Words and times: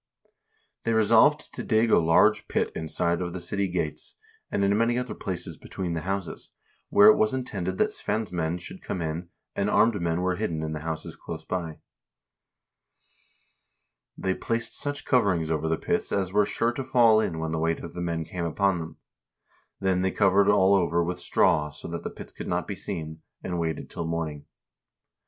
They 0.83 0.93
resolved 0.93 1.53
to 1.53 1.63
dig 1.63 1.91
a 1.91 1.99
large 1.99 2.47
pit 2.47 2.71
inside 2.75 3.21
of 3.21 3.33
the 3.33 3.39
city 3.39 3.67
gates, 3.67 4.15
and 4.49 4.63
in 4.63 4.75
many 4.75 4.97
other 4.97 5.13
places 5.13 5.57
between 5.57 5.93
the 5.93 6.01
houses, 6.01 6.49
where 6.89 7.07
it 7.09 7.17
was 7.17 7.35
intended 7.35 7.77
that 7.77 7.91
Svein's 7.91 8.31
men 8.31 8.57
should 8.57 8.81
come 8.81 8.99
in, 8.99 9.29
and 9.55 9.69
armed 9.69 10.01
men 10.01 10.21
were 10.21 10.37
hidden 10.37 10.63
in 10.63 10.73
the 10.73 10.79
houses 10.79 11.15
close 11.15 11.45
by. 11.45 11.81
They 14.17 14.33
placed 14.33 14.73
such 14.73 15.05
coverings 15.05 15.51
over 15.51 15.69
the 15.69 15.77
pits 15.77 16.11
as 16.11 16.33
were 16.33 16.47
sure 16.47 16.71
to 16.71 16.83
fall 16.83 17.19
in 17.19 17.37
when 17.37 17.51
the 17.51 17.59
weight 17.59 17.81
of 17.81 17.93
the 17.93 18.01
men 18.01 18.25
came 18.25 18.45
upon 18.45 18.79
them. 18.79 18.97
Then 19.79 20.01
they 20.01 20.09
covered 20.09 20.49
all 20.49 20.73
over 20.73 21.03
with 21.03 21.19
straw, 21.19 21.69
so 21.69 21.87
that 21.89 22.01
the 22.01 22.09
pits 22.09 22.31
could 22.31 22.47
not 22.47 22.65
be 22.67 22.75
seen, 22.75 23.21
and 23.43 23.59
waited 23.59 23.87
till 23.87 24.07
morning. 24.07 24.47